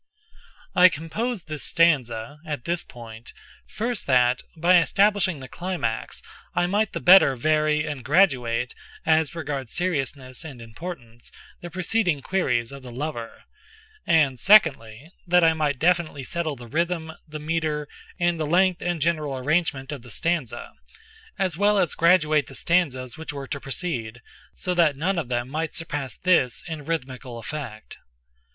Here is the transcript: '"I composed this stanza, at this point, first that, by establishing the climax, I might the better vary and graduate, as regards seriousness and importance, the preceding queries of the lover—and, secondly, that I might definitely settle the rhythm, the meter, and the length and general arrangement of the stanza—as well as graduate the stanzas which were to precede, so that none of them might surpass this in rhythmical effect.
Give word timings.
'"I 0.73 0.89
composed 0.89 1.47
this 1.47 1.61
stanza, 1.63 2.39
at 2.43 2.63
this 2.63 2.83
point, 2.83 3.33
first 3.67 4.07
that, 4.07 4.41
by 4.57 4.79
establishing 4.81 5.41
the 5.41 5.47
climax, 5.47 6.23
I 6.55 6.65
might 6.65 6.93
the 6.93 6.99
better 6.99 7.35
vary 7.35 7.85
and 7.85 8.03
graduate, 8.03 8.73
as 9.05 9.35
regards 9.35 9.73
seriousness 9.73 10.43
and 10.43 10.59
importance, 10.59 11.31
the 11.61 11.69
preceding 11.69 12.23
queries 12.23 12.71
of 12.71 12.81
the 12.81 12.91
lover—and, 12.91 14.39
secondly, 14.39 15.11
that 15.27 15.43
I 15.43 15.53
might 15.53 15.77
definitely 15.77 16.23
settle 16.23 16.55
the 16.55 16.65
rhythm, 16.65 17.11
the 17.27 17.37
meter, 17.39 17.87
and 18.19 18.39
the 18.39 18.47
length 18.47 18.81
and 18.81 18.99
general 18.99 19.37
arrangement 19.37 19.91
of 19.91 20.01
the 20.01 20.09
stanza—as 20.09 21.57
well 21.57 21.77
as 21.77 21.93
graduate 21.93 22.47
the 22.47 22.55
stanzas 22.55 23.19
which 23.19 23.31
were 23.33 23.47
to 23.47 23.59
precede, 23.59 24.21
so 24.55 24.73
that 24.73 24.95
none 24.95 25.19
of 25.19 25.29
them 25.29 25.47
might 25.47 25.75
surpass 25.75 26.17
this 26.17 26.63
in 26.67 26.85
rhythmical 26.85 27.37
effect. 27.37 27.99